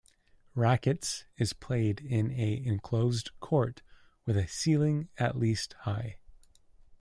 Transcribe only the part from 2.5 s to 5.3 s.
enclosed court, with a ceiling